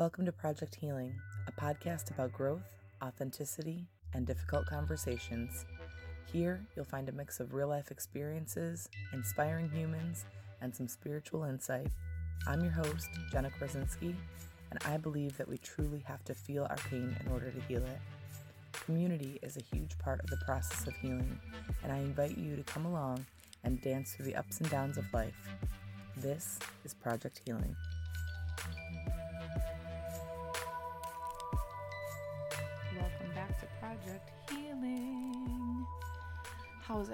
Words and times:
Welcome 0.00 0.24
to 0.24 0.32
Project 0.32 0.76
Healing, 0.76 1.12
a 1.46 1.52
podcast 1.52 2.10
about 2.10 2.32
growth, 2.32 2.80
authenticity, 3.04 3.84
and 4.14 4.26
difficult 4.26 4.64
conversations. 4.64 5.66
Here, 6.32 6.64
you'll 6.74 6.86
find 6.86 7.10
a 7.10 7.12
mix 7.12 7.38
of 7.38 7.52
real 7.52 7.68
life 7.68 7.90
experiences, 7.90 8.88
inspiring 9.12 9.68
humans, 9.68 10.24
and 10.62 10.74
some 10.74 10.88
spiritual 10.88 11.44
insight. 11.44 11.88
I'm 12.46 12.62
your 12.62 12.72
host, 12.72 13.08
Jenna 13.30 13.50
Krasinski, 13.50 14.16
and 14.70 14.82
I 14.86 14.96
believe 14.96 15.36
that 15.36 15.46
we 15.46 15.58
truly 15.58 16.02
have 16.06 16.24
to 16.24 16.34
feel 16.34 16.66
our 16.70 16.78
pain 16.88 17.14
in 17.22 17.30
order 17.30 17.50
to 17.50 17.60
heal 17.68 17.84
it. 17.84 17.98
Community 18.72 19.38
is 19.42 19.58
a 19.58 19.76
huge 19.76 19.98
part 19.98 20.20
of 20.20 20.30
the 20.30 20.42
process 20.46 20.86
of 20.86 20.94
healing, 20.96 21.38
and 21.82 21.92
I 21.92 21.98
invite 21.98 22.38
you 22.38 22.56
to 22.56 22.62
come 22.62 22.86
along 22.86 23.26
and 23.64 23.82
dance 23.82 24.14
through 24.14 24.24
the 24.24 24.36
ups 24.36 24.60
and 24.60 24.70
downs 24.70 24.96
of 24.96 25.12
life. 25.12 25.36
This 26.16 26.58
is 26.86 26.94
Project 26.94 27.42
Healing. 27.44 27.76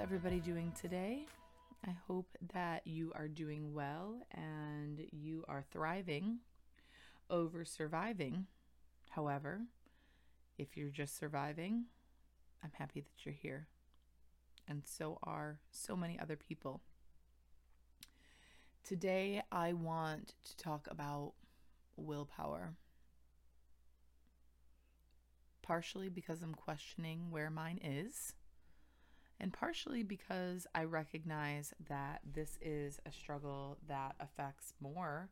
Everybody 0.07 0.39
doing 0.39 0.73
today? 0.81 1.27
I 1.85 1.91
hope 2.07 2.29
that 2.55 2.87
you 2.87 3.11
are 3.17 3.27
doing 3.27 3.75
well 3.75 4.21
and 4.31 5.01
you 5.11 5.45
are 5.49 5.65
thriving 5.73 6.39
over 7.29 7.65
surviving. 7.65 8.47
However, 9.11 9.63
if 10.59 10.77
you're 10.77 10.91
just 10.91 11.19
surviving, 11.19 11.87
I'm 12.63 12.71
happy 12.75 13.01
that 13.01 13.25
you're 13.27 13.35
here. 13.35 13.67
And 14.69 14.85
so 14.87 15.19
are 15.25 15.59
so 15.73 15.97
many 15.97 16.17
other 16.21 16.37
people. 16.37 16.83
Today, 18.85 19.43
I 19.51 19.73
want 19.73 20.35
to 20.45 20.57
talk 20.57 20.87
about 20.89 21.33
willpower. 21.97 22.75
Partially 25.63 26.09
because 26.09 26.43
I'm 26.45 26.55
questioning 26.55 27.33
where 27.33 27.51
mine 27.51 27.81
is, 27.83 28.35
and 29.41 29.53
partially 29.53 30.03
because 30.03 30.67
I 30.75 30.85
recognize 30.85 31.75
that 31.89 32.21
this 32.25 32.59
is 32.61 33.01
a 33.07 33.13
struggle 33.13 33.79
that 33.89 34.15
affects 34.21 34.75
more 34.81 35.29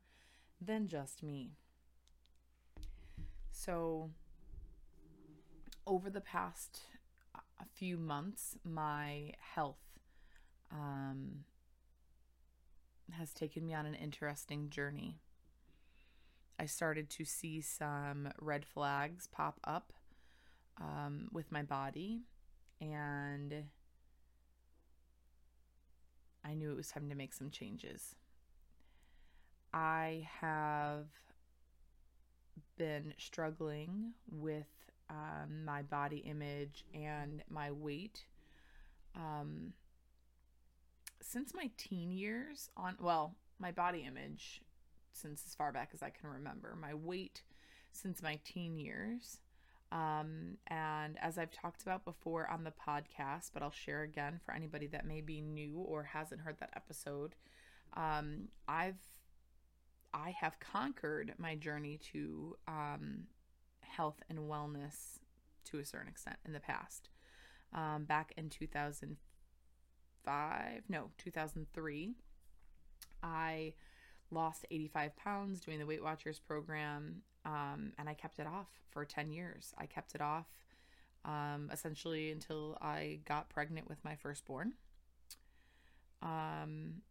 than 0.60 0.86
just 0.86 1.22
me. 1.22 1.52
So, 3.50 4.10
over 5.86 6.10
the 6.10 6.20
past 6.20 6.80
a 7.34 7.64
few 7.74 7.96
months, 7.96 8.56
my 8.64 9.32
health 9.54 9.78
um, 10.70 11.44
has 13.12 13.32
taken 13.32 13.66
me 13.66 13.74
on 13.74 13.86
an 13.86 13.94
interesting 13.94 14.70
journey. 14.70 15.18
I 16.58 16.66
started 16.66 17.10
to 17.10 17.24
see 17.24 17.60
some 17.60 18.28
red 18.40 18.64
flags 18.64 19.26
pop 19.26 19.58
up 19.64 19.92
um, 20.80 21.28
with 21.32 21.50
my 21.50 21.62
body, 21.62 22.22
and 22.80 23.64
I 26.44 26.54
knew 26.54 26.70
it 26.70 26.76
was 26.76 26.88
time 26.88 27.08
to 27.08 27.14
make 27.14 27.32
some 27.32 27.50
changes. 27.50 28.14
I 29.72 30.28
have 30.40 31.06
been 32.76 33.14
struggling 33.18 34.12
with 34.30 34.66
um, 35.10 35.64
my 35.64 35.82
body 35.82 36.18
image 36.18 36.84
and 36.94 37.42
my 37.50 37.70
weight 37.70 38.24
um, 39.16 39.72
since 41.20 41.54
my 41.54 41.70
teen 41.76 42.10
years 42.10 42.70
on 42.76 42.96
well 43.00 43.34
my 43.58 43.70
body 43.70 44.04
image 44.06 44.60
since 45.12 45.42
as 45.46 45.54
far 45.54 45.72
back 45.72 45.90
as 45.94 46.02
i 46.02 46.10
can 46.10 46.28
remember 46.28 46.76
my 46.80 46.94
weight 46.94 47.42
since 47.92 48.22
my 48.22 48.38
teen 48.44 48.78
years 48.78 49.38
um, 49.94 50.58
and 50.66 51.16
as 51.22 51.38
i've 51.38 51.50
talked 51.50 51.82
about 51.82 52.04
before 52.04 52.46
on 52.50 52.64
the 52.64 52.72
podcast 52.72 53.50
but 53.54 53.62
i'll 53.62 53.70
share 53.70 54.02
again 54.02 54.38
for 54.44 54.52
anybody 54.52 54.86
that 54.86 55.06
may 55.06 55.22
be 55.22 55.40
new 55.40 55.78
or 55.78 56.02
hasn't 56.02 56.42
heard 56.42 56.58
that 56.60 56.70
episode 56.76 57.34
um, 57.94 58.48
i've 58.68 59.00
i 60.12 60.34
have 60.38 60.60
conquered 60.60 61.32
my 61.38 61.54
journey 61.54 61.98
to 62.12 62.54
um, 62.68 63.24
health 63.94 64.20
and 64.28 64.38
wellness 64.38 65.18
to 65.64 65.78
a 65.78 65.84
certain 65.84 66.08
extent 66.08 66.36
in 66.44 66.52
the 66.52 66.60
past. 66.60 67.08
Um, 67.72 68.04
back 68.04 68.34
in 68.36 68.50
2005, 68.50 70.82
no, 70.88 71.10
2003, 71.18 72.14
I 73.22 73.74
lost 74.30 74.66
85 74.70 75.16
pounds 75.16 75.60
doing 75.60 75.78
the 75.78 75.86
Weight 75.86 76.02
Watchers 76.02 76.38
program, 76.38 77.22
um, 77.44 77.92
and 77.98 78.08
I 78.08 78.14
kept 78.14 78.38
it 78.38 78.46
off 78.46 78.68
for 78.90 79.04
10 79.04 79.32
years. 79.32 79.74
I 79.78 79.86
kept 79.86 80.14
it 80.14 80.20
off 80.20 80.46
um, 81.24 81.70
essentially 81.72 82.30
until 82.30 82.78
I 82.80 83.20
got 83.24 83.48
pregnant 83.48 83.88
with 83.88 84.04
my 84.04 84.16
firstborn. 84.16 84.74
Um, 86.22 87.02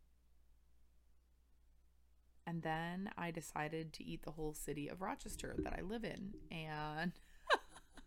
and 2.45 2.61
then 2.61 3.09
I 3.17 3.31
decided 3.31 3.93
to 3.93 4.03
eat 4.03 4.23
the 4.23 4.31
whole 4.31 4.53
city 4.53 4.87
of 4.87 5.01
Rochester 5.01 5.55
that 5.59 5.73
I 5.77 5.81
live 5.81 6.03
in. 6.03 6.33
And 6.51 7.11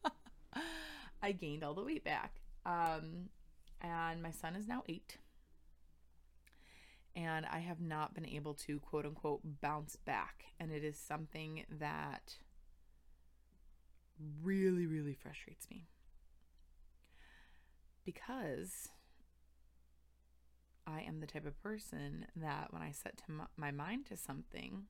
I 1.23 1.33
gained 1.33 1.65
all 1.65 1.75
the 1.75 1.85
weight 1.85 2.05
back. 2.05 2.41
Um, 2.65 3.31
and 3.81 4.23
my 4.23 4.31
son 4.31 4.57
is 4.57 4.67
now 4.67 4.83
eight. 4.89 5.19
And 7.17 7.47
I 7.47 7.61
have 7.61 7.81
not 7.81 8.15
been 8.15 8.27
able 8.27 8.55
to 8.55 8.79
quote 8.79 9.07
unquote 9.07 9.41
bounce 9.61 9.97
back. 9.97 10.45
And 10.61 10.71
it 10.71 10.85
is 10.85 10.99
something 10.99 11.65
that 11.81 12.37
really, 14.43 14.87
really 14.87 15.15
frustrates 15.15 15.69
me. 15.71 15.89
Because 18.05 18.91
I 20.87 21.01
am 21.01 21.21
the 21.21 21.27
type 21.27 21.47
of 21.47 21.61
person 21.63 22.27
that 22.37 22.73
when 22.73 22.83
I 22.83 22.93
set 22.93 23.17
to 23.19 23.49
my 23.57 23.73
mind 23.73 24.07
to 24.07 24.17
something, 24.17 24.85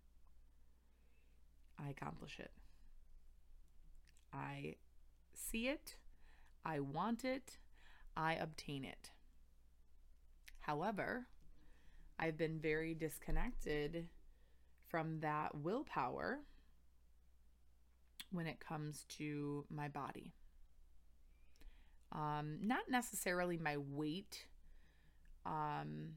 I 1.78 1.88
accomplish 1.88 2.38
it. 2.38 2.50
I 4.32 4.74
see 5.32 5.68
it, 5.68 5.96
I 6.64 6.80
want 6.80 7.24
it, 7.24 7.58
I 8.16 8.34
obtain 8.34 8.84
it. 8.84 9.10
However, 10.60 11.28
I've 12.18 12.36
been 12.36 12.58
very 12.60 12.94
disconnected 12.94 14.08
from 14.88 15.20
that 15.20 15.54
willpower 15.54 16.40
when 18.30 18.46
it 18.46 18.60
comes 18.60 19.04
to 19.18 19.64
my 19.70 19.88
body. 19.88 20.32
Um, 22.12 22.58
not 22.62 22.88
necessarily 22.88 23.58
my 23.58 23.76
weight 23.76 24.46
um, 25.44 26.10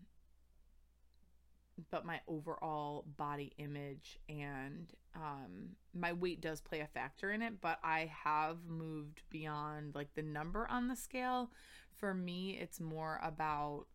but 1.92 2.06
my 2.06 2.20
overall 2.28 3.06
body 3.18 3.54
image 3.58 4.20
and 4.28 4.92
um, 5.16 5.76
my 5.94 6.14
weight 6.14 6.42
does 6.42 6.62
play 6.62 6.82
a 6.82 6.88
factor 6.88 7.32
in 7.32 7.42
it, 7.42 7.62
but 7.62 7.80
I 7.84 8.12
have 8.24 8.58
moved 8.68 9.22
beyond 9.30 9.96
like 9.96 10.14
the 10.16 10.22
number 10.22 10.68
on 10.70 10.88
the 10.88 10.96
scale. 10.96 11.52
For 11.96 12.14
me, 12.14 12.58
it's 12.60 12.80
more 12.80 13.20
about 13.24 13.86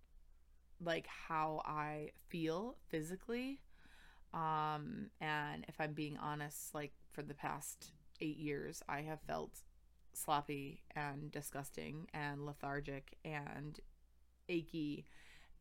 like 0.80 1.06
how 1.06 1.62
I 1.64 2.10
feel 2.28 2.76
physically. 2.88 3.60
Um, 4.34 5.10
and 5.20 5.64
if 5.68 5.80
I'm 5.80 5.92
being 5.94 6.18
honest, 6.18 6.74
like 6.74 6.92
for 7.12 7.22
the 7.22 7.34
past 7.34 7.92
eight 8.20 8.38
years, 8.38 8.82
I 8.88 9.02
have 9.02 9.20
felt 9.22 9.62
sloppy 10.14 10.82
and 10.96 11.30
disgusting 11.30 12.08
and 12.14 12.46
lethargic 12.46 13.16
and 13.24 13.78
achy 14.48 15.06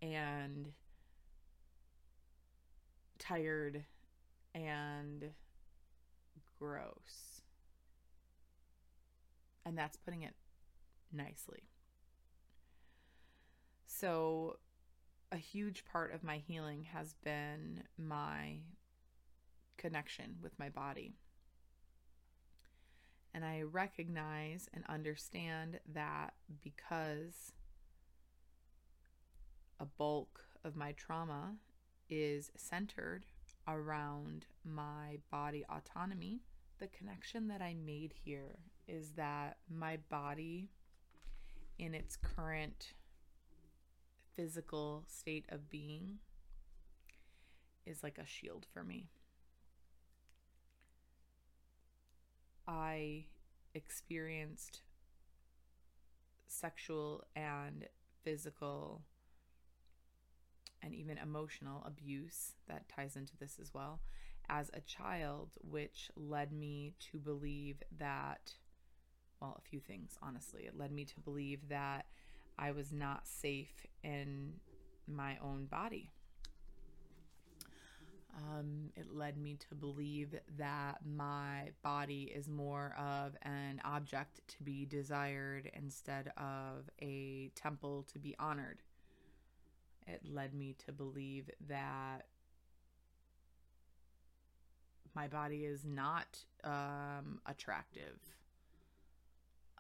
and 0.02 0.74
tired 3.20 3.86
and 4.56 5.32
gross. 6.60 7.42
And 9.66 9.78
that's 9.78 9.98
putting 9.98 10.24
it 10.24 10.36
nicely. 11.12 11.64
So, 13.88 14.58
a 15.34 15.38
huge 15.38 15.84
part 15.92 16.14
of 16.14 16.24
my 16.24 16.38
healing 16.38 16.84
has 16.94 17.16
been 17.24 17.82
my 17.98 18.60
connection 19.78 20.36
with 20.44 20.58
my 20.60 20.70
body. 20.70 21.16
And 23.34 23.44
I 23.44 23.64
recognize 23.64 24.70
and 24.76 24.84
understand 24.88 25.80
that 25.92 26.36
because 26.62 27.52
a 29.80 29.86
bulk 29.86 30.42
of 30.64 30.76
my 30.76 30.92
trauma 30.92 31.56
is 32.12 32.52
centered 32.56 33.26
around 33.68 34.46
my 34.64 35.18
body 35.32 35.66
autonomy. 35.68 36.42
The 36.78 36.88
connection 36.88 37.48
that 37.48 37.62
I 37.62 37.74
made 37.74 38.14
here 38.24 38.60
is 38.88 39.14
that 39.16 39.58
my 39.68 39.98
body, 40.10 40.70
in 41.80 41.96
its 41.96 42.18
current 42.18 42.94
physical 44.36 45.06
state 45.08 45.46
of 45.50 45.70
being, 45.70 46.20
is 47.86 48.04
like 48.04 48.18
a 48.18 48.26
shield 48.26 48.66
for 48.74 48.84
me. 48.84 49.10
I 52.68 53.26
experienced 53.74 54.82
sexual 56.48 57.24
and 57.36 57.88
physical 58.24 59.02
and 60.82 60.94
even 60.94 61.18
emotional 61.18 61.84
abuse 61.86 62.54
that 62.68 62.90
ties 62.90 63.16
into 63.16 63.36
this 63.38 63.58
as 63.62 63.74
well 63.74 64.02
as 64.50 64.70
a 64.74 64.82
child, 64.82 65.52
which 65.62 66.12
led 66.16 66.52
me 66.52 66.94
to 67.12 67.18
believe 67.18 67.82
that, 67.98 68.54
well, 69.40 69.58
a 69.58 69.70
few 69.70 69.80
things, 69.80 70.18
honestly. 70.22 70.64
It 70.64 70.78
led 70.78 70.92
me 70.92 71.06
to 71.06 71.20
believe 71.22 71.70
that 71.70 72.06
I 72.58 72.72
was 72.72 72.92
not 72.92 73.28
safe 73.28 73.86
in 74.04 74.54
my 75.08 75.38
own 75.44 75.66
body. 75.66 76.12
Um, 78.36 78.90
it 78.96 79.14
led 79.14 79.38
me 79.38 79.58
to 79.70 79.76
believe 79.76 80.36
that 80.58 81.00
my 81.06 81.70
body 81.84 82.32
is 82.34 82.48
more 82.48 82.96
of 82.98 83.36
an 83.44 83.80
object 83.86 84.42
to 84.48 84.64
be 84.64 84.86
desired 84.86 85.70
instead 85.74 86.32
of 86.38 86.90
a 87.02 87.52
temple 87.54 88.06
to 88.12 88.20
be 88.20 88.36
honored. 88.40 88.82
It 90.08 90.22
led 90.26 90.54
me 90.54 90.76
to 90.86 90.92
believe 90.92 91.50
that 91.68 92.26
my 95.16 95.28
body 95.28 95.66
is 95.66 95.86
not 95.86 96.40
um, 96.64 97.40
attractive, 97.46 98.18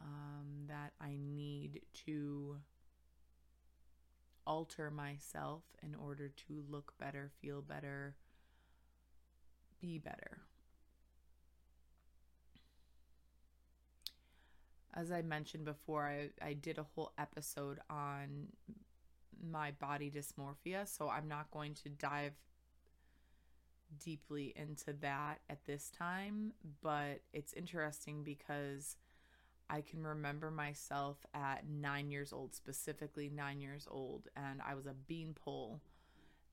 um, 0.01 0.67
that 0.67 0.93
I 0.99 1.17
need 1.17 1.81
to 2.05 2.57
alter 4.45 4.91
myself 4.91 5.63
in 5.81 5.95
order 5.95 6.29
to 6.47 6.63
look 6.69 6.93
better, 6.99 7.31
feel 7.41 7.61
better, 7.61 8.15
be 9.81 9.97
better. 9.97 10.39
As 14.93 15.11
I 15.11 15.21
mentioned 15.21 15.65
before, 15.65 16.07
I, 16.07 16.29
I 16.45 16.53
did 16.53 16.77
a 16.77 16.85
whole 16.95 17.13
episode 17.17 17.79
on 17.89 18.49
my 19.41 19.71
body 19.71 20.11
dysmorphia, 20.11 20.87
so 20.87 21.09
I'm 21.09 21.27
not 21.27 21.49
going 21.51 21.73
to 21.75 21.89
dive 21.89 22.33
deeply 23.99 24.53
into 24.55 24.93
that 25.01 25.39
at 25.49 25.65
this 25.65 25.89
time, 25.89 26.53
but 26.81 27.21
it's 27.31 27.53
interesting 27.53 28.23
because 28.23 28.97
I 29.69 29.81
can 29.81 30.05
remember 30.05 30.51
myself 30.51 31.17
at 31.33 31.67
nine 31.67 32.11
years 32.11 32.31
old, 32.33 32.53
specifically 32.53 33.29
nine 33.29 33.61
years 33.61 33.87
old, 33.89 34.27
and 34.35 34.61
I 34.61 34.75
was 34.75 34.85
a 34.85 34.93
beanpole. 34.93 35.81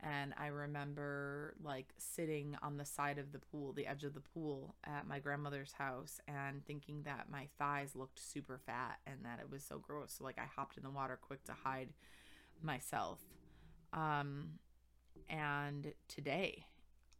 And 0.02 0.32
I 0.38 0.46
remember 0.46 1.54
like 1.62 1.92
sitting 1.98 2.56
on 2.62 2.78
the 2.78 2.86
side 2.86 3.18
of 3.18 3.32
the 3.32 3.38
pool, 3.38 3.74
the 3.74 3.86
edge 3.86 4.02
of 4.04 4.14
the 4.14 4.20
pool 4.20 4.74
at 4.84 5.06
my 5.06 5.18
grandmother's 5.18 5.72
house, 5.72 6.20
and 6.26 6.64
thinking 6.64 7.02
that 7.02 7.26
my 7.30 7.48
thighs 7.58 7.94
looked 7.94 8.18
super 8.18 8.58
fat 8.64 8.98
and 9.06 9.18
that 9.24 9.40
it 9.40 9.50
was 9.50 9.62
so 9.62 9.78
gross. 9.78 10.14
So, 10.18 10.24
like, 10.24 10.38
I 10.38 10.46
hopped 10.56 10.78
in 10.78 10.82
the 10.82 10.90
water 10.90 11.18
quick 11.20 11.44
to 11.44 11.52
hide 11.52 11.90
myself. 12.62 13.18
Um, 13.92 14.52
and 15.28 15.92
today, 16.08 16.64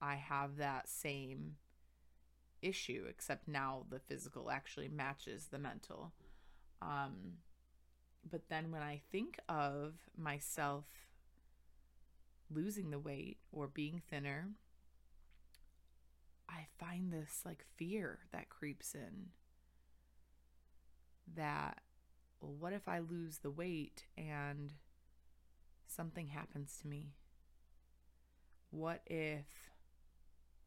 I 0.00 0.14
have 0.14 0.56
that 0.56 0.88
same 0.88 1.56
issue, 2.62 3.06
except 3.08 3.48
now 3.48 3.84
the 3.90 3.98
physical 3.98 4.50
actually 4.50 4.88
matches 4.88 5.48
the 5.50 5.58
mental. 5.58 6.12
Um, 6.82 7.38
but 8.28 8.48
then 8.48 8.70
when 8.70 8.82
I 8.82 9.00
think 9.10 9.38
of 9.48 9.94
myself 10.16 10.84
losing 12.50 12.90
the 12.90 12.98
weight 12.98 13.38
or 13.52 13.66
being 13.66 14.02
thinner, 14.10 14.48
I 16.48 16.66
find 16.78 17.12
this 17.12 17.42
like 17.44 17.64
fear 17.76 18.20
that 18.32 18.48
creeps 18.48 18.94
in 18.94 19.28
that, 21.36 21.80
well, 22.40 22.54
what 22.58 22.72
if 22.72 22.88
I 22.88 22.98
lose 22.98 23.38
the 23.38 23.50
weight 23.50 24.04
and 24.16 24.72
something 25.86 26.28
happens 26.28 26.76
to 26.82 26.88
me? 26.88 27.14
What 28.70 29.02
if 29.06 29.69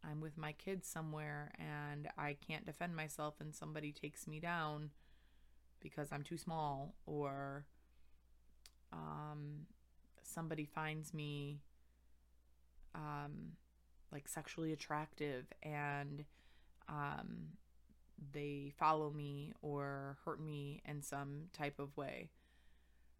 I'm 0.04 0.22
with 0.22 0.38
my 0.38 0.52
kids 0.54 0.88
somewhere 0.88 1.52
and 1.58 2.08
I 2.18 2.36
can't 2.46 2.66
defend 2.66 2.96
myself 2.96 3.36
and 3.40 3.56
somebody 3.56 3.92
takes 3.92 4.28
me 4.28 4.40
down 4.40 4.90
because 5.80 6.12
I'm 6.12 6.24
too 6.24 6.38
small 6.38 6.96
or 7.06 7.66
um, 8.92 9.66
somebody 10.24 10.66
finds 10.66 11.14
me 11.14 11.62
um, 12.96 13.54
like 14.12 14.28
sexually 14.28 14.74
attractive 14.74 15.46
and 15.62 16.26
um, 16.90 17.48
they 18.32 18.72
follow 18.78 19.10
me 19.10 19.54
or 19.62 20.18
hurt 20.26 20.42
me 20.42 20.82
in 20.88 21.02
some 21.02 21.46
type 21.54 21.80
of 21.80 21.96
way. 21.98 22.30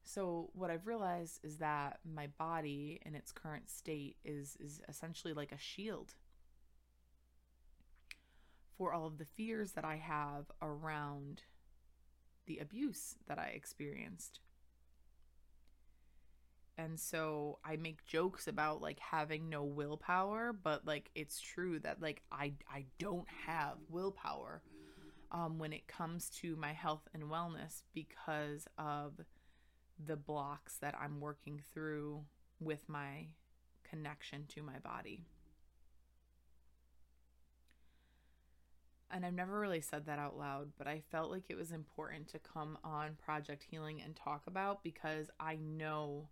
So 0.04 0.50
what 0.54 0.70
I've 0.70 0.86
realized 0.86 1.40
is 1.44 1.58
that 1.58 2.00
my 2.04 2.28
body 2.38 3.00
in 3.06 3.16
its 3.16 3.32
current 3.32 3.70
state 3.70 4.18
is 4.26 4.58
is 4.60 4.82
essentially 4.90 5.34
like 5.34 5.54
a 5.54 5.58
shield 5.58 6.14
for 8.84 8.92
all 8.92 9.08
of 9.08 9.18
the 9.18 9.24
fears 9.24 9.72
that 9.72 9.86
I 9.86 9.96
have 9.96 10.52
around 10.62 11.44
the 12.48 12.58
abuse 12.58 13.16
that 13.28 13.40
I 13.40 13.54
experienced. 13.56 14.42
And 16.78 17.00
so 17.00 17.60
I 17.64 17.78
make 17.78 18.06
jokes 18.06 18.46
about 18.46 18.82
like 18.82 19.00
having 19.00 19.48
no 19.48 19.64
willpower, 19.64 20.52
but 20.52 20.86
like 20.86 21.10
it's 21.16 21.40
true 21.40 21.80
that 21.80 22.02
like 22.02 22.24
I 22.30 22.56
I 22.70 22.84
don't 23.00 23.28
have 23.48 23.78
willpower 23.88 24.62
um 25.32 25.60
when 25.60 25.72
it 25.72 25.88
comes 25.88 26.30
to 26.42 26.58
my 26.58 26.74
health 26.74 27.08
and 27.14 27.24
wellness 27.24 27.84
because 27.94 28.68
of 28.78 29.14
the 30.06 30.18
blocks 30.18 30.76
that 30.82 30.94
I'm 31.02 31.22
working 31.22 31.62
through 31.74 32.26
with 32.60 32.82
my 32.90 33.28
connection 33.90 34.44
to 34.50 34.62
my 34.62 34.80
body. 34.80 35.22
And 39.14 39.26
I've 39.26 39.34
never 39.34 39.60
really 39.60 39.82
said 39.82 40.08
that 40.08 40.18
out 40.18 40.38
loud, 40.38 40.72
but 40.78 40.88
I 40.88 41.04
felt 41.12 41.30
like 41.30 41.44
it 41.50 41.58
was 41.58 41.72
important 41.72 42.28
to 42.30 42.40
come 42.40 42.78
on 42.84 43.16
Project 43.24 43.64
Healing 43.70 44.02
and 44.02 44.16
talk 44.16 44.42
about 44.48 44.84
because 44.84 45.30
I 45.40 45.58
know 45.58 46.30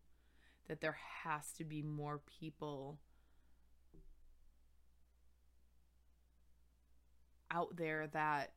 that 0.67 0.81
there 0.81 0.97
has 1.23 1.51
to 1.57 1.63
be 1.63 1.83
more 1.83 2.21
people 2.39 2.97
out 7.51 7.75
there 7.75 8.07
that 8.07 8.53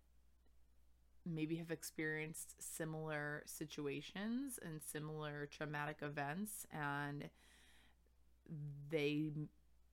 maybe 1.26 1.56
have 1.56 1.70
experienced 1.70 2.54
similar 2.76 3.42
situations 3.46 4.58
and 4.62 4.80
similar 4.82 5.48
traumatic 5.50 5.98
events 6.02 6.66
and 6.72 7.28
they 8.90 9.30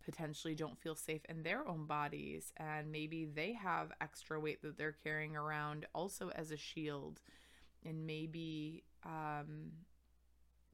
potentially 0.03 0.55
don't 0.55 0.79
feel 0.79 0.95
safe 0.95 1.21
in 1.29 1.43
their 1.43 1.67
own 1.67 1.85
bodies 1.85 2.51
and 2.57 2.91
maybe 2.91 3.25
they 3.25 3.53
have 3.53 3.91
extra 4.01 4.39
weight 4.39 4.61
that 4.61 4.77
they're 4.77 4.95
carrying 5.03 5.35
around 5.35 5.85
also 5.93 6.29
as 6.29 6.51
a 6.51 6.57
shield 6.57 7.21
and 7.85 8.05
maybe 8.05 8.83
um 9.05 9.71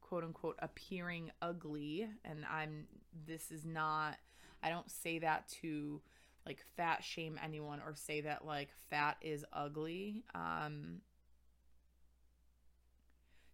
quote 0.07 0.23
unquote 0.23 0.55
appearing 0.59 1.31
ugly. 1.41 2.07
And 2.23 2.45
I'm 2.45 2.87
this 3.25 3.51
is 3.51 3.65
not 3.65 4.17
I 4.63 4.69
don't 4.69 4.89
say 4.89 5.19
that 5.19 5.47
to 5.61 6.01
like 6.45 6.63
fat 6.75 7.03
shame 7.03 7.37
anyone 7.43 7.81
or 7.85 7.93
say 7.95 8.21
that 8.21 8.45
like 8.45 8.69
fat 8.89 9.17
is 9.21 9.45
ugly. 9.51 10.23
Um 10.33 11.01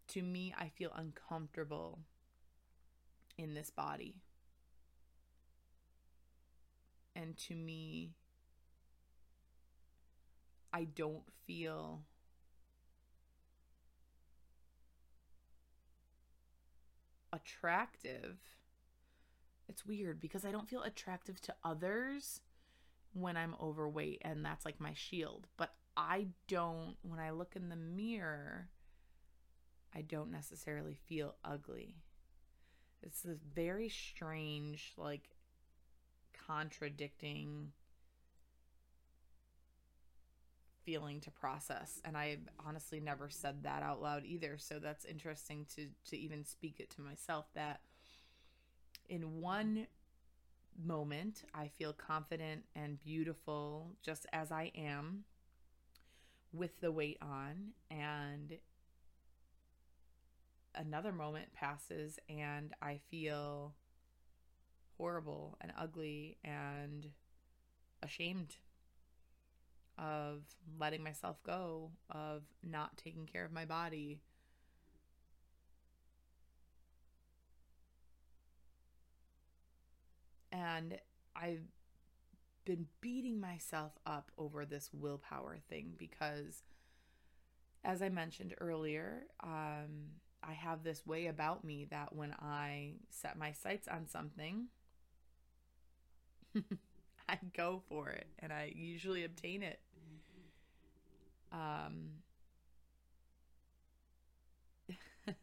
to 0.09 0.21
me 0.21 0.53
I 0.57 0.69
feel 0.69 0.91
uncomfortable 0.95 1.99
in 3.37 3.55
this 3.55 3.71
body 3.71 4.21
and 7.15 7.37
to 7.47 7.55
me, 7.55 8.11
I 10.73 10.85
don't 10.85 11.23
feel 11.45 12.01
attractive. 17.31 18.37
It's 19.67 19.85
weird 19.85 20.19
because 20.19 20.45
I 20.45 20.51
don't 20.51 20.69
feel 20.69 20.83
attractive 20.83 21.41
to 21.41 21.55
others 21.63 22.41
when 23.13 23.37
I'm 23.37 23.55
overweight, 23.61 24.21
and 24.23 24.43
that's 24.43 24.65
like 24.65 24.79
my 24.79 24.93
shield. 24.93 25.47
But 25.57 25.73
I 25.95 26.27
don't, 26.47 26.95
when 27.01 27.19
I 27.19 27.31
look 27.31 27.55
in 27.55 27.69
the 27.69 27.75
mirror, 27.75 28.69
I 29.95 30.01
don't 30.01 30.31
necessarily 30.31 30.97
feel 31.07 31.35
ugly. 31.45 31.95
It's 33.01 33.21
this 33.21 33.39
very 33.53 33.89
strange, 33.89 34.93
like, 34.97 35.32
contradicting 36.47 37.71
feeling 40.85 41.21
to 41.21 41.31
process 41.31 42.01
and 42.03 42.17
i 42.17 42.37
honestly 42.65 42.99
never 42.99 43.29
said 43.29 43.63
that 43.63 43.81
out 43.81 44.01
loud 44.01 44.23
either 44.25 44.57
so 44.57 44.79
that's 44.79 45.05
interesting 45.05 45.65
to 45.73 45.87
to 46.05 46.17
even 46.17 46.43
speak 46.43 46.79
it 46.79 46.89
to 46.89 47.01
myself 47.01 47.45
that 47.55 47.79
in 49.07 49.39
one 49.39 49.87
moment 50.83 51.43
i 51.53 51.67
feel 51.67 51.93
confident 51.93 52.63
and 52.75 53.01
beautiful 53.01 53.95
just 54.01 54.25
as 54.33 54.51
i 54.51 54.71
am 54.75 55.23
with 56.51 56.81
the 56.81 56.91
weight 56.91 57.17
on 57.21 57.69
and 57.89 58.57
another 60.75 61.11
moment 61.11 61.53
passes 61.53 62.19
and 62.29 62.73
I 62.81 62.99
feel 63.09 63.73
horrible 64.97 65.57
and 65.61 65.73
ugly 65.77 66.37
and 66.43 67.07
ashamed 68.01 68.57
of 69.97 70.41
letting 70.79 71.03
myself 71.03 71.41
go, 71.43 71.91
of 72.09 72.43
not 72.63 72.97
taking 72.97 73.25
care 73.25 73.45
of 73.45 73.51
my 73.51 73.65
body. 73.65 74.19
And 80.51 80.97
I've 81.35 81.65
been 82.65 82.87
beating 83.01 83.39
myself 83.39 83.93
up 84.05 84.31
over 84.37 84.65
this 84.65 84.89
willpower 84.93 85.57
thing 85.69 85.93
because, 85.97 86.63
as 87.83 88.01
I 88.01 88.09
mentioned 88.09 88.53
earlier, 88.59 89.23
um, 89.43 90.11
I 90.41 90.53
have 90.53 90.83
this 90.83 91.05
way 91.05 91.27
about 91.27 91.63
me 91.63 91.85
that 91.89 92.15
when 92.15 92.33
I 92.33 92.93
set 93.09 93.37
my 93.37 93.51
sights 93.51 93.87
on 93.87 94.07
something, 94.07 94.67
I 97.29 97.37
go 97.55 97.81
for 97.89 98.09
it 98.09 98.27
and 98.39 98.51
I 98.51 98.71
usually 98.75 99.23
obtain 99.23 99.63
it. 99.63 99.79
Um, 101.51 102.09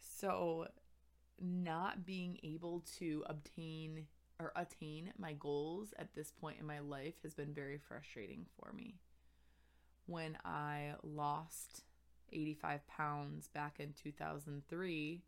so, 0.00 0.66
not 1.40 2.06
being 2.06 2.38
able 2.42 2.84
to 2.98 3.24
obtain 3.26 4.06
or 4.38 4.52
attain 4.56 5.12
my 5.18 5.32
goals 5.34 5.92
at 5.98 6.14
this 6.14 6.32
point 6.32 6.58
in 6.60 6.66
my 6.66 6.80
life 6.80 7.14
has 7.22 7.34
been 7.34 7.52
very 7.54 7.78
frustrating 7.78 8.46
for 8.58 8.72
me. 8.72 8.96
When 10.06 10.38
I 10.44 10.94
lost 11.02 11.82
85 12.30 12.86
pounds 12.86 13.48
back 13.48 13.80
in 13.80 13.92
2003, 13.94 15.22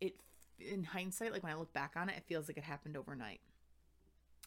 it 0.00 0.20
in 0.58 0.84
hindsight, 0.84 1.32
like 1.32 1.42
when 1.42 1.52
I 1.52 1.56
look 1.56 1.72
back 1.72 1.92
on 1.96 2.08
it, 2.08 2.16
it 2.16 2.24
feels 2.26 2.48
like 2.48 2.56
it 2.56 2.64
happened 2.64 2.96
overnight. 2.96 3.40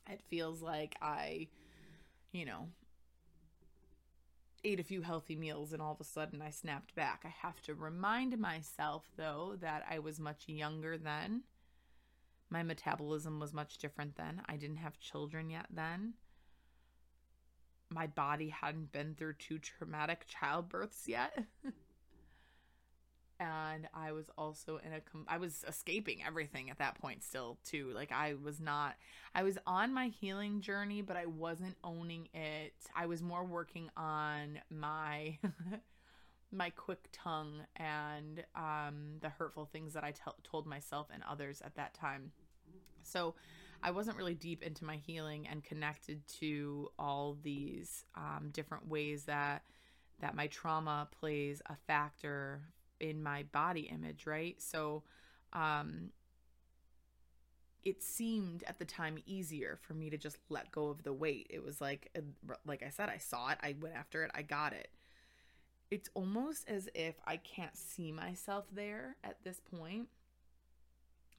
It 0.09 0.21
feels 0.29 0.61
like 0.61 0.95
I, 1.01 1.47
you 2.31 2.45
know, 2.45 2.69
ate 4.63 4.79
a 4.79 4.83
few 4.83 5.01
healthy 5.01 5.35
meals 5.35 5.73
and 5.73 5.81
all 5.81 5.93
of 5.93 6.01
a 6.01 6.05
sudden 6.05 6.41
I 6.41 6.49
snapped 6.49 6.95
back. 6.95 7.21
I 7.25 7.33
have 7.45 7.61
to 7.63 7.73
remind 7.73 8.37
myself, 8.37 9.09
though, 9.17 9.55
that 9.61 9.85
I 9.89 9.99
was 9.99 10.19
much 10.19 10.47
younger 10.47 10.97
then. 10.97 11.43
My 12.49 12.63
metabolism 12.63 13.39
was 13.39 13.53
much 13.53 13.77
different 13.77 14.17
then. 14.17 14.41
I 14.47 14.57
didn't 14.57 14.77
have 14.77 14.99
children 14.99 15.49
yet 15.49 15.67
then. 15.69 16.13
My 17.89 18.07
body 18.07 18.49
hadn't 18.49 18.91
been 18.91 19.15
through 19.15 19.33
two 19.33 19.59
traumatic 19.59 20.25
childbirths 20.27 21.07
yet. 21.07 21.45
and 23.41 23.87
I 23.93 24.11
was 24.11 24.29
also 24.37 24.79
in 24.85 24.93
a 24.93 25.01
com- 25.01 25.25
I 25.27 25.39
was 25.39 25.65
escaping 25.67 26.19
everything 26.25 26.69
at 26.69 26.77
that 26.77 27.01
point 27.01 27.23
still 27.23 27.57
too. 27.65 27.91
Like 27.95 28.11
I 28.11 28.35
was 28.35 28.59
not 28.59 28.95
I 29.33 29.41
was 29.41 29.57
on 29.65 29.93
my 29.93 30.09
healing 30.09 30.61
journey, 30.61 31.01
but 31.01 31.17
I 31.17 31.25
wasn't 31.25 31.75
owning 31.83 32.27
it. 32.35 32.75
I 32.95 33.07
was 33.07 33.23
more 33.23 33.43
working 33.43 33.89
on 33.97 34.59
my 34.69 35.39
my 36.51 36.69
quick 36.69 37.09
tongue 37.11 37.61
and 37.77 38.43
um 38.55 39.17
the 39.21 39.29
hurtful 39.29 39.65
things 39.65 39.93
that 39.93 40.03
I 40.03 40.11
t- 40.11 40.21
told 40.43 40.67
myself 40.67 41.07
and 41.11 41.23
others 41.27 41.61
at 41.65 41.75
that 41.75 41.95
time. 41.95 42.31
So 43.01 43.33
I 43.81 43.89
wasn't 43.89 44.17
really 44.17 44.35
deep 44.35 44.61
into 44.61 44.85
my 44.85 44.97
healing 44.97 45.47
and 45.47 45.63
connected 45.63 46.27
to 46.39 46.91
all 46.99 47.37
these 47.41 48.05
um, 48.13 48.49
different 48.51 48.87
ways 48.87 49.23
that 49.23 49.63
that 50.19 50.35
my 50.35 50.45
trauma 50.45 51.07
plays 51.19 51.63
a 51.65 51.75
factor 51.87 52.61
in 53.01 53.23
my 53.23 53.43
body 53.51 53.81
image, 53.81 54.27
right? 54.27 54.61
So 54.61 55.03
um 55.53 56.11
it 57.83 58.03
seemed 58.03 58.63
at 58.67 58.77
the 58.77 58.85
time 58.85 59.17
easier 59.25 59.77
for 59.81 59.93
me 59.95 60.09
to 60.09 60.17
just 60.17 60.37
let 60.49 60.71
go 60.71 60.89
of 60.89 61.03
the 61.03 61.13
weight. 61.13 61.47
It 61.49 61.63
was 61.63 61.81
like 61.81 62.09
uh, 62.17 62.53
like 62.65 62.83
I 62.83 62.89
said 62.89 63.09
I 63.09 63.17
saw 63.17 63.49
it, 63.49 63.57
I 63.61 63.75
went 63.79 63.95
after 63.95 64.23
it, 64.23 64.31
I 64.35 64.43
got 64.43 64.73
it. 64.73 64.89
It's 65.91 66.09
almost 66.15 66.67
as 66.69 66.89
if 66.95 67.15
I 67.27 67.37
can't 67.37 67.75
see 67.77 68.11
myself 68.11 68.65
there 68.73 69.17
at 69.23 69.43
this 69.43 69.59
point 69.59 70.09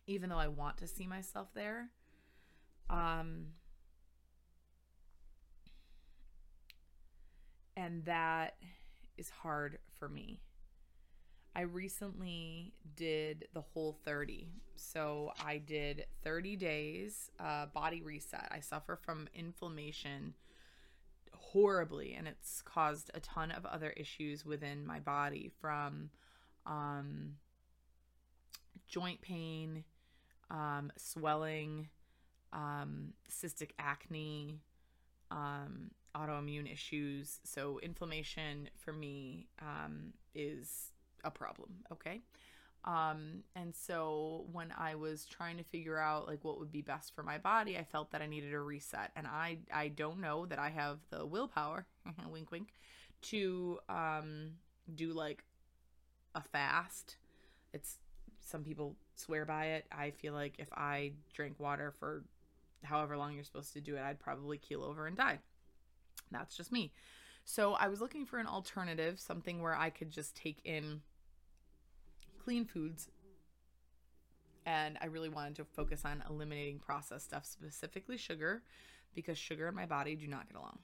even 0.07 0.29
though 0.31 0.39
I 0.39 0.49
want 0.49 0.79
to 0.79 0.87
see 0.87 1.07
myself 1.07 1.49
there. 1.55 1.91
Um 2.91 3.47
and 7.77 8.05
that 8.05 8.57
is 9.17 9.31
hard 9.31 9.79
for 9.99 10.09
me. 10.09 10.41
I 11.55 11.63
recently 11.63 12.73
did 12.97 13.49
the 13.53 13.63
Whole30. 13.77 14.47
So 14.75 15.33
I 15.45 15.59
did 15.59 16.07
30 16.25 16.57
days 16.57 17.31
uh, 17.39 17.67
body 17.67 18.03
reset. 18.03 18.49
I 18.51 18.61
suffer 18.61 18.97
from 18.97 19.29
inflammation 19.35 20.35
horribly, 21.35 22.15
and 22.15 22.27
it's 22.27 22.63
caused 22.63 23.11
a 23.15 23.21
ton 23.21 23.51
of 23.51 23.67
other 23.67 23.91
issues 23.91 24.47
within 24.47 24.87
my 24.87 24.99
body 24.99 25.51
from 25.61 26.09
um, 26.65 27.35
joint 28.89 29.21
pain, 29.21 29.85
um, 30.51 30.91
swelling, 30.97 31.89
um, 32.53 33.13
cystic 33.31 33.71
acne, 33.79 34.61
um, 35.31 35.91
autoimmune 36.17 36.71
issues. 36.73 37.41
So, 37.45 37.79
inflammation 37.83 38.69
for 38.79 38.93
me 38.93 39.49
um, 39.61 40.13
is 40.35 40.92
a 41.25 41.31
problem, 41.31 41.71
okay? 41.93 42.21
Um, 42.85 43.45
and 43.55 43.75
so 43.75 44.45
when 44.51 44.73
I 44.77 44.97
was 44.97 45.25
trying 45.25 45.57
to 45.59 45.63
figure 45.63 45.99
out 45.99 46.27
like 46.27 46.43
what 46.43 46.59
would 46.59 46.73
be 46.73 46.83
best 46.83 47.15
for 47.15 47.23
my 47.23 47.39
body, 47.39 47.79
I 47.79 47.85
felt 47.85 48.11
that 48.11 48.23
I 48.23 48.27
needed 48.27 48.53
a 48.53 48.61
reset. 48.61 49.13
And 49.15 49.27
I 49.27 49.59
I 49.73 49.89
don't 49.89 50.21
know 50.21 50.47
that 50.47 50.59
I 50.59 50.71
have 50.71 50.99
the 51.11 51.25
willpower, 51.25 51.87
wink 52.31 52.51
wink, 52.51 52.73
to 53.23 53.79
um 53.89 54.53
do 54.93 55.13
like 55.13 55.45
a 56.35 56.43
fast. 56.43 57.17
It's 57.73 57.99
some 58.41 58.65
people 58.65 58.97
swear 59.15 59.45
by 59.45 59.67
it. 59.67 59.87
I 59.93 60.11
feel 60.11 60.33
like 60.33 60.57
if 60.59 60.69
I 60.73 61.13
drank 61.33 61.61
water 61.61 61.93
for 62.01 62.25
however 62.83 63.17
long 63.17 63.35
you're 63.35 63.45
supposed 63.45 63.73
to 63.75 63.81
do 63.81 63.97
it, 63.97 64.03
I'd 64.03 64.19
probably 64.19 64.59
keel 64.59 64.83
over 64.83 65.07
and 65.07 65.17
die. 65.17 65.39
That's 66.33 66.57
just 66.57 66.73
me. 66.73 66.93
So 67.45 67.75
I 67.75 67.89
was 67.89 68.01
looking 68.01 68.27
for 68.27 68.39
an 68.39 68.47
alternative, 68.47 69.21
something 69.21 69.63
where 69.63 69.77
I 69.77 69.91
could 69.91 70.11
just 70.11 70.37
take 70.37 70.61
in 70.65 71.01
clean 72.45 72.65
foods. 72.65 73.09
And 74.65 74.97
I 75.01 75.07
really 75.07 75.29
wanted 75.29 75.57
to 75.57 75.65
focus 75.65 76.03
on 76.05 76.23
eliminating 76.29 76.79
processed 76.79 77.25
stuff, 77.25 77.45
specifically 77.45 78.17
sugar, 78.17 78.63
because 79.15 79.37
sugar 79.37 79.67
and 79.67 79.77
my 79.77 79.87
body 79.87 80.15
do 80.15 80.27
not 80.29 80.49
get 80.49 80.57
along. 80.57 80.79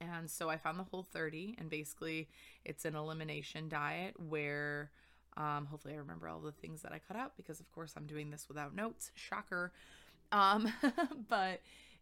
And 0.00 0.30
so 0.30 0.48
I 0.48 0.56
found 0.56 0.78
the 0.78 0.84
Whole30, 0.84 1.58
and 1.58 1.68
basically 1.68 2.28
it's 2.64 2.84
an 2.84 2.94
elimination 2.94 3.68
diet 3.68 4.14
where 4.18 4.90
um, 5.36 5.66
hopefully 5.66 5.94
I 5.94 5.98
remember 5.98 6.28
all 6.28 6.40
the 6.40 6.52
things 6.52 6.82
that 6.82 6.92
I 6.92 7.00
cut 7.06 7.16
out 7.16 7.36
because, 7.36 7.60
of 7.60 7.70
course, 7.72 7.94
I'm 7.96 8.06
doing 8.06 8.30
this 8.30 8.46
without 8.48 8.74
notes. 8.74 9.10
Shocker. 9.14 9.72
Um, 10.32 10.72
but 11.28 11.60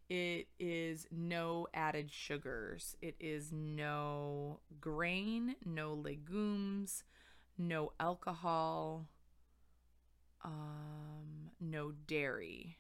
it 0.09 0.47
is 0.59 1.07
no 1.11 1.67
added 1.75 2.11
sugars, 2.11 2.97
it 3.03 3.15
is 3.21 3.53
no 3.53 4.61
grain, 4.81 5.57
no 5.67 5.93
legumes, 5.93 7.05
no 7.59 7.93
alcohol, 7.99 9.07
um, 10.45 11.51
no 11.61 11.93
dairy. 12.07 12.79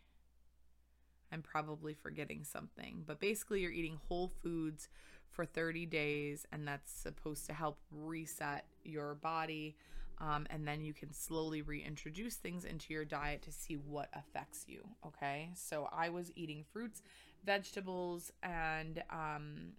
I'm 1.31 1.43
probably 1.43 1.93
forgetting 1.93 2.45
something, 2.45 3.03
but 3.07 3.21
basically, 3.21 3.61
you're 3.61 3.73
eating 3.73 3.99
whole 4.09 4.33
foods 4.43 4.89
for 5.31 5.45
30 5.45 5.87
days, 5.87 6.47
and 6.53 6.67
that's 6.67 6.91
supposed 6.91 7.47
to 7.47 7.53
help 7.53 7.79
reset 7.93 8.65
your 8.85 9.15
body. 9.15 9.77
Um, 10.21 10.47
and 10.51 10.67
then 10.67 10.83
you 10.83 10.93
can 10.93 11.13
slowly 11.13 11.63
reintroduce 11.63 12.35
things 12.35 12.65
into 12.65 12.93
your 12.93 13.05
diet 13.05 13.43
to 13.43 13.53
see 13.53 13.75
what 13.75 14.09
affects 14.15 14.65
you. 14.67 14.81
Okay, 15.07 15.51
so 15.55 15.89
I 15.93 16.09
was 16.09 16.33
eating 16.35 16.65
fruits, 16.73 17.03
vegetables, 17.45 18.33
and 18.43 19.03
um, 19.11 19.75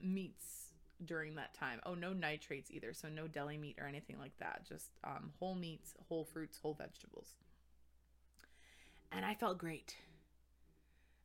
meats 0.00 0.65
during 1.04 1.34
that 1.34 1.54
time. 1.54 1.80
Oh, 1.84 1.94
no 1.94 2.12
nitrates 2.12 2.70
either. 2.70 2.92
So 2.92 3.08
no 3.08 3.26
deli 3.26 3.58
meat 3.58 3.76
or 3.80 3.86
anything 3.86 4.18
like 4.18 4.36
that. 4.38 4.62
Just 4.68 4.90
um, 5.04 5.32
whole 5.38 5.54
meats, 5.54 5.94
whole 6.08 6.24
fruits, 6.24 6.58
whole 6.62 6.74
vegetables. 6.74 7.34
And 9.12 9.24
I 9.24 9.34
felt 9.34 9.58
great. 9.58 9.96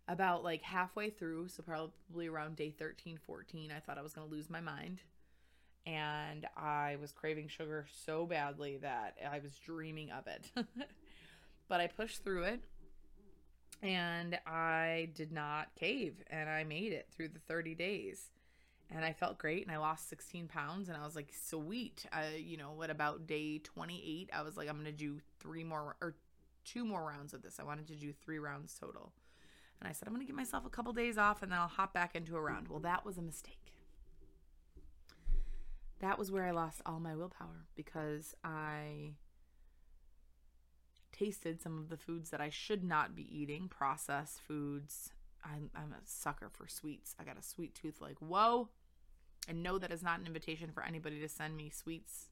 About 0.08 0.44
like 0.44 0.62
halfway 0.62 1.10
through, 1.10 1.48
so 1.48 1.64
probably 1.64 2.28
around 2.28 2.56
day 2.56 2.74
13, 2.78 3.20
14, 3.26 3.72
I 3.76 3.80
thought 3.80 3.98
I 3.98 4.02
was 4.02 4.14
going 4.14 4.28
to 4.28 4.34
lose 4.34 4.50
my 4.50 4.62
mind. 4.62 5.02
And 5.86 6.46
I 6.56 6.98
was 7.02 7.12
craving 7.12 7.48
sugar 7.48 7.88
so 8.06 8.26
badly 8.26 8.78
that 8.78 9.16
I 9.30 9.40
was 9.40 9.54
dreaming 9.66 10.12
of 10.12 10.28
it. 10.28 10.52
but 11.68 11.80
I 11.80 11.88
pushed 11.88 12.24
through 12.24 12.44
it. 12.44 12.62
And 13.82 14.38
I 14.46 15.10
did 15.16 15.32
not 15.32 15.74
cave 15.76 16.14
and 16.30 16.48
I 16.48 16.64
made 16.64 16.94
it 16.94 17.08
through 17.12 17.30
the 17.30 17.40
30 17.40 17.74
days. 17.74 18.30
And 18.94 19.06
I 19.06 19.14
felt 19.14 19.38
great 19.38 19.66
and 19.66 19.74
I 19.74 19.80
lost 19.80 20.10
16 20.10 20.48
pounds 20.48 20.90
and 20.90 20.98
I 20.98 21.06
was 21.06 21.16
like, 21.16 21.32
sweet. 21.34 22.06
I, 22.12 22.36
you 22.36 22.58
know, 22.58 22.74
what 22.76 22.90
about 22.90 23.26
day 23.26 23.60
28? 23.60 24.30
I 24.34 24.42
was 24.42 24.58
like, 24.58 24.68
I'm 24.68 24.76
going 24.76 24.86
to 24.86 24.92
do 24.92 25.20
three 25.40 25.64
more 25.64 25.96
or 26.02 26.16
two 26.66 26.84
more 26.84 27.06
rounds 27.06 27.34
of 27.34 27.42
this. 27.42 27.58
I 27.60 27.64
wanted 27.64 27.88
to 27.88 27.96
do 27.96 28.12
three 28.12 28.38
rounds 28.38 28.76
total. 28.78 29.14
And 29.80 29.90
I 29.90 29.94
said, 29.94 30.08
I'm 30.08 30.14
going 30.14 30.26
to 30.26 30.28
give 30.28 30.36
myself 30.36 30.66
a 30.66 30.70
couple 30.70 30.92
days 30.92 31.18
off 31.18 31.42
and 31.42 31.52
then 31.52 31.60
I'll 31.60 31.68
hop 31.68 31.94
back 31.94 32.16
into 32.16 32.36
a 32.36 32.42
round. 32.42 32.68
Well, 32.68 32.82
that 32.82 33.06
was 33.06 33.18
a 33.18 33.22
mistake. 33.22 33.74
That 36.00 36.20
was 36.20 36.32
where 36.32 36.46
I 36.46 36.52
lost 36.52 36.82
all 36.86 37.00
my 37.00 37.16
willpower 37.16 37.68
because 37.76 38.36
I 38.44 39.14
tasted 41.12 41.62
some 41.62 41.78
of 41.78 41.90
the 41.90 41.98
foods 41.98 42.32
that 42.32 42.42
I 42.42 42.50
should 42.50 42.84
not 42.84 43.16
be 43.16 43.28
eating, 43.36 43.68
processed 43.70 44.40
foods. 44.42 45.12
I'm, 45.44 45.70
I'm 45.76 45.94
a 45.94 46.02
sucker 46.04 46.50
for 46.52 46.68
sweets. 46.68 47.16
I 47.20 47.24
got 47.24 47.38
a 47.38 47.44
sweet 47.44 47.76
tooth 47.76 48.02
like, 48.02 48.18
whoa. 48.20 48.70
And 49.48 49.64
no, 49.64 49.78
that 49.78 49.92
is 49.92 50.04
not 50.04 50.20
an 50.20 50.28
invitation 50.28 50.72
for 50.72 50.84
anybody 50.84 51.20
to 51.20 51.28
send 51.28 51.58
me 51.58 51.70
sweets 51.70 52.28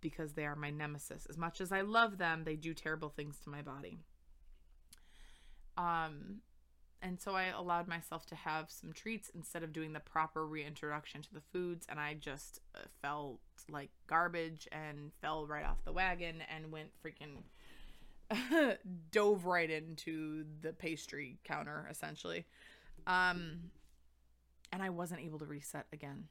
because 0.00 0.32
they 0.32 0.44
are 0.44 0.56
my 0.56 0.70
nemesis. 0.70 1.26
As 1.30 1.38
much 1.38 1.60
as 1.60 1.72
I 1.72 1.80
love 1.80 2.18
them, 2.18 2.44
they 2.44 2.56
do 2.56 2.74
terrible 2.74 3.08
things 3.08 3.38
to 3.40 3.50
my 3.50 3.62
body. 3.62 3.98
Um, 5.76 6.42
and 7.00 7.20
so 7.20 7.34
I 7.34 7.44
allowed 7.46 7.88
myself 7.88 8.26
to 8.26 8.34
have 8.34 8.70
some 8.70 8.92
treats 8.92 9.30
instead 9.34 9.62
of 9.62 9.72
doing 9.72 9.92
the 9.92 10.00
proper 10.00 10.46
reintroduction 10.46 11.22
to 11.22 11.34
the 11.34 11.42
foods. 11.52 11.86
And 11.88 12.00
I 12.00 12.14
just 12.14 12.60
uh, 12.74 12.80
felt 13.02 13.40
like 13.70 13.90
garbage 14.06 14.68
and 14.72 15.12
fell 15.20 15.46
right 15.46 15.64
off 15.64 15.84
the 15.84 15.92
wagon 15.92 16.42
and 16.54 16.72
went 16.72 16.90
freaking 17.02 17.44
dove 19.10 19.44
right 19.44 19.70
into 19.70 20.44
the 20.60 20.72
pastry 20.72 21.38
counter 21.44 21.86
essentially. 21.90 22.46
Um, 23.06 23.70
and 24.72 24.82
I 24.82 24.90
wasn't 24.90 25.20
able 25.20 25.38
to 25.38 25.44
reset 25.44 25.86
again. 25.92 26.24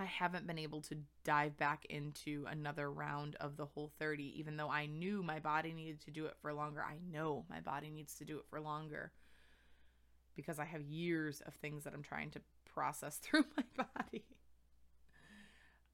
I 0.00 0.04
haven't 0.04 0.46
been 0.46 0.58
able 0.58 0.80
to 0.82 0.98
dive 1.24 1.56
back 1.56 1.84
into 1.90 2.46
another 2.48 2.90
round 2.90 3.34
of 3.40 3.56
the 3.56 3.66
Whole30, 3.66 4.32
even 4.34 4.56
though 4.56 4.70
I 4.70 4.86
knew 4.86 5.24
my 5.24 5.40
body 5.40 5.72
needed 5.72 6.00
to 6.02 6.12
do 6.12 6.26
it 6.26 6.36
for 6.40 6.52
longer. 6.52 6.82
I 6.82 6.98
know 7.12 7.44
my 7.50 7.60
body 7.60 7.90
needs 7.90 8.14
to 8.16 8.24
do 8.24 8.38
it 8.38 8.44
for 8.48 8.60
longer 8.60 9.10
because 10.36 10.60
I 10.60 10.66
have 10.66 10.82
years 10.82 11.40
of 11.40 11.54
things 11.54 11.82
that 11.82 11.94
I'm 11.94 12.02
trying 12.02 12.30
to 12.30 12.40
process 12.64 13.16
through 13.22 13.44
my 13.56 13.84
body. 13.96 14.24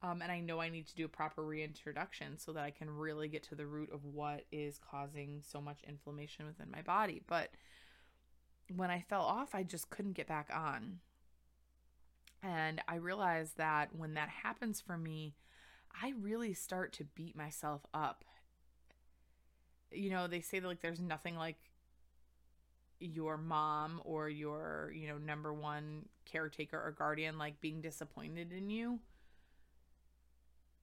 Um, 0.03 0.21
and 0.21 0.31
I 0.31 0.41
know 0.41 0.61
I 0.61 0.69
need 0.69 0.87
to 0.89 0.95
do 0.95 1.07
a 1.07 1.09
proper 1.09 1.43
reintroduction 1.43 2.37
so 2.37 2.53
that 2.53 2.63
I 2.63 2.71
can 2.71 2.91
really 2.91 3.27
get 3.27 3.43
to 3.45 3.55
the 3.55 3.65
root 3.65 3.91
of 3.91 4.05
what 4.05 4.45
is 4.53 4.79
causing 4.79 5.41
so 5.41 5.63
much 5.63 5.79
inflammation 5.89 6.45
within 6.45 6.71
my 6.71 6.83
body. 6.83 7.23
But 7.27 7.53
when 8.75 8.91
I 8.91 9.01
fell 9.01 9.23
off, 9.23 9.55
I 9.55 9.63
just 9.63 9.91
couldn't 9.91 10.13
get 10.13 10.27
back 10.27 10.51
on. 10.55 11.01
And 12.43 12.83
I 12.87 12.97
realized 12.97 13.57
that 13.57 13.95
when 13.97 14.15
that 14.15 14.29
happens 14.29 14.81
for 14.81 14.99
me, 14.99 15.35
I 16.03 16.13
really 16.21 16.53
start 16.53 16.93
to 16.95 17.05
beat 17.05 17.37
myself 17.37 17.87
up. 17.95 18.25
You 19.91 20.11
know, 20.11 20.27
they 20.27 20.41
say 20.41 20.59
that 20.59 20.67
like 20.67 20.81
there's 20.81 21.01
nothing 21.01 21.37
like 21.37 21.57
your 23.01 23.37
mom 23.37 24.01
or 24.05 24.29
your, 24.29 24.93
you 24.95 25.09
know, 25.09 25.19
number 25.19 25.53
one 25.53 26.07
caretaker 26.25 26.77
or 26.77 26.91
guardian 26.93 27.39
like 27.39 27.61
being 27.61 27.81
disappointed 27.81 28.53
in 28.53 28.71
you. 28.71 28.99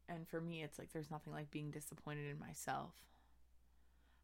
And 0.07 0.27
for 0.27 0.41
me, 0.41 0.63
it's 0.63 0.79
like 0.79 0.91
there's 0.91 1.11
nothing 1.11 1.33
like 1.33 1.51
being 1.51 1.71
disappointed 1.71 2.29
in 2.29 2.39
myself. 2.39 2.93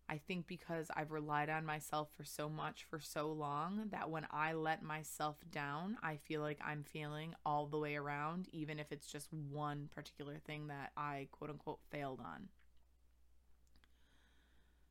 I 0.10 0.18
think 0.18 0.48
because 0.48 0.90
I've 0.96 1.12
relied 1.12 1.50
on 1.50 1.66
myself 1.66 2.08
for 2.16 2.24
so 2.24 2.48
much 2.48 2.86
for 2.90 3.00
so 3.00 3.32
long 3.32 3.90
that 3.92 4.10
when 4.10 4.26
I 4.32 4.54
let 4.54 4.82
myself 4.82 5.38
down, 5.52 5.98
I 6.02 6.16
feel 6.16 6.42
like 6.42 6.60
I'm 6.66 6.84
feeling 6.84 7.36
all 7.46 7.68
the 7.68 7.78
way 7.78 7.98
around, 7.98 8.48
even 8.54 8.80
if 8.80 8.92
it's 8.92 9.08
just 9.08 9.34
one 9.34 9.90
particular 9.94 10.38
thing 10.46 10.68
that 10.68 10.92
I 10.96 11.28
quote 11.32 11.50
unquote 11.50 11.80
failed 11.90 12.22
on. 12.22 12.48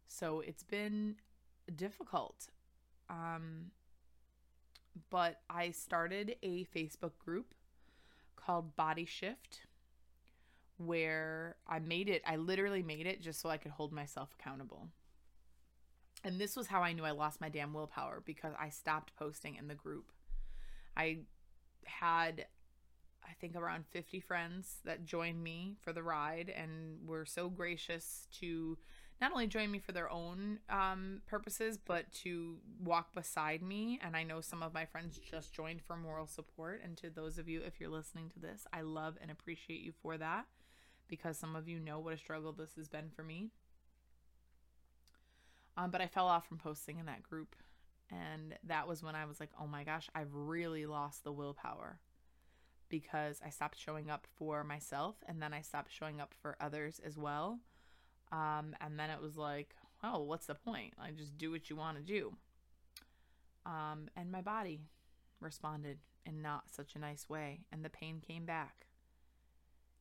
So 0.07 0.41
it's 0.41 0.63
been 0.63 1.17
difficult. 1.75 2.49
Um, 3.09 3.71
but 5.09 5.41
I 5.49 5.71
started 5.71 6.37
a 6.43 6.65
Facebook 6.65 7.19
group 7.19 7.55
called 8.37 8.77
Body 8.77 9.07
Shift 9.07 9.61
where 10.79 11.57
I 11.67 11.79
made 11.79 12.09
it, 12.09 12.23
I 12.27 12.37
literally 12.37 12.83
made 12.83 13.07
it 13.07 13.23
just 13.23 13.41
so 13.41 13.49
I 13.49 13.57
could 13.57 13.73
hold 13.73 13.93
myself 13.93 14.35
accountable. 14.39 14.89
And 16.25 16.41
this 16.41 16.57
was 16.57 16.67
how 16.67 16.83
I 16.83 16.93
knew 16.93 17.05
I 17.05 17.13
lost 17.13 17.41
my 17.41 17.49
damn 17.49 17.73
willpower 17.73 18.23
because 18.25 18.53
I 18.59 18.71
stopped 18.71 19.15
posting 19.17 19.57
in 19.57 19.69
the 19.69 19.75
group. 19.75 20.13
I 20.97 21.19
had, 21.85 22.47
I 23.25 23.33
think, 23.41 23.55
around 23.55 23.85
50 23.93 24.21
friends 24.21 24.77
that 24.85 25.05
joined 25.05 25.43
me 25.43 25.77
for 25.81 25.93
the 25.93 26.03
ride 26.03 26.49
and 26.49 27.07
were 27.07 27.27
so 27.27 27.49
gracious 27.49 28.27
to 28.41 28.77
not 29.21 29.33
only 29.33 29.47
join 29.47 29.71
me 29.71 29.79
for 29.79 29.93
their 29.93 30.11
own 30.11 30.59
um, 30.69 31.23
purposes, 31.27 31.79
but 31.79 32.13
to 32.13 32.57
walk 32.83 33.15
beside 33.15 33.63
me. 33.63 33.99
And 34.03 34.17
I 34.17 34.25
know 34.25 34.41
some 34.41 34.63
of 34.63 34.75
my 34.75 34.85
friends 34.85 35.19
just 35.19 35.55
joined 35.55 35.81
for 35.83 35.97
moral 35.97 36.27
support. 36.27 36.83
And 36.85 36.97
to 36.99 37.09
those 37.09 37.39
of 37.39 37.49
you, 37.49 37.63
if 37.65 37.81
you're 37.81 37.89
listening 37.89 38.31
to 38.31 38.39
this, 38.39 38.67
I 38.73 38.83
love 38.83 39.17
and 39.21 39.31
appreciate 39.31 39.81
you 39.81 39.93
for 40.03 40.19
that 40.19 40.47
because 41.09 41.39
some 41.39 41.57
of 41.57 41.69
you 41.69 41.79
know 41.79 41.99
what 41.99 42.15
a 42.15 42.19
struggle 42.19 42.53
this 42.53 42.75
has 42.77 42.89
been 42.89 43.11
for 43.15 43.23
me. 43.23 43.51
Um, 45.77 45.91
but 45.91 46.01
I 46.01 46.07
fell 46.07 46.27
off 46.27 46.47
from 46.47 46.59
posting 46.59 46.99
in 46.99 47.07
that 47.07 47.23
group. 47.23 47.55
And 48.11 48.55
that 48.65 48.87
was 48.87 49.03
when 49.03 49.15
I 49.15 49.25
was 49.25 49.41
like, 49.41 49.51
oh 49.61 49.67
my 49.67 49.85
gosh, 49.85 50.09
I've 50.15 50.33
really 50.33 50.87
lost 50.87 51.25
the 51.25 51.33
willpower 51.33 51.99
because 52.89 53.41
I 53.45 53.51
stopped 53.51 53.79
showing 53.79 54.11
up 54.11 54.27
for 54.39 54.63
myself 54.63 55.17
and 55.27 55.43
then 55.43 55.53
I 55.53 55.61
stopped 55.61 55.93
showing 55.93 56.21
up 56.21 56.33
for 56.41 56.57
others 56.61 57.01
as 57.05 57.19
well. 57.19 57.59
Um, 58.33 58.75
and 58.81 58.99
then 58.99 59.11
it 59.11 59.21
was 59.21 59.37
like, 59.37 59.75
oh, 60.05 60.23
what's 60.23 60.47
the 60.47 60.55
point? 60.55 60.95
I 61.01 61.11
just 61.11 61.37
do 61.37 61.51
what 61.51 61.69
you 61.69 61.77
want 61.77 61.97
to 61.97 62.03
do. 62.03 62.37
Um, 63.65 64.09
and 64.17 64.31
my 64.31 64.41
body 64.41 64.83
responded 65.41 65.99
in 66.25 66.43
not 66.43 66.71
such 66.71 66.95
a 66.95 66.99
nice 66.99 67.29
way. 67.29 67.61
And 67.73 67.85
the 67.85 67.91
pain 67.91 68.23
came 68.27 68.45
back. 68.45 68.87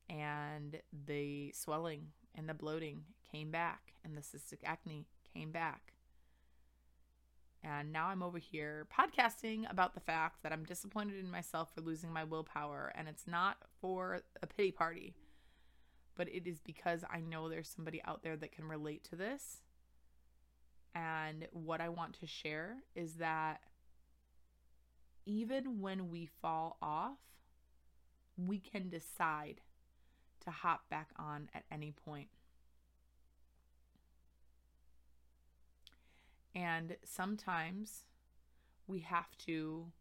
And 0.07 0.79
the 1.05 1.51
swelling 1.53 2.07
and 2.35 2.47
the 2.47 2.53
bloating 2.53 3.03
came 3.31 3.51
back. 3.51 3.93
And 4.03 4.15
the 4.15 4.21
cystic 4.21 4.59
acne 4.63 5.07
came 5.36 5.52
back. 5.52 5.93
And 7.63 7.91
now 7.91 8.08
I'm 8.08 8.21
over 8.21 8.38
here 8.38 8.88
podcasting 8.95 9.69
about 9.69 9.95
the 9.95 10.00
fact 10.00 10.43
that 10.43 10.52
I'm 10.52 10.63
disappointed 10.63 11.19
in 11.19 11.30
myself 11.30 11.74
for 11.74 11.82
losing 11.82 12.13
my 12.13 12.24
willpower. 12.24 12.91
And 12.95 13.08
it's 13.08 13.28
not 13.28 13.58
for 13.82 14.21
a 14.41 14.48
pity 14.48 14.71
party, 14.71 15.15
but 16.15 16.28
it 16.30 16.48
is 16.48 16.60
because 16.60 17.04
I 17.12 17.21
know 17.21 17.50
there's 17.50 17.67
somebody 17.67 18.02
out 18.06 18.21
there 18.21 18.38
that 18.38 18.52
can 18.52 18.65
relate 18.65 19.04
to 19.06 19.15
this. 19.15 19.62
And 20.93 21.48
what 21.52 21.82
I 21.82 21.89
want 21.89 22.19
to 22.19 22.28
share 22.28 22.78
is 22.95 23.15
that 23.15 23.62
even 25.26 25.82
when 25.82 26.10
we 26.10 26.30
fall 26.41 26.78
off, 26.82 27.17
we 28.38 28.60
can 28.60 28.89
decide 28.89 29.62
to 30.43 30.52
hop 30.52 30.88
back 30.89 31.10
on 31.17 31.50
at 31.56 31.63
any 31.71 31.91
point. 31.91 32.30
And 36.55 36.95
sometimes 37.03 38.05
we 38.87 39.01
have 39.01 39.37
to 39.39 39.91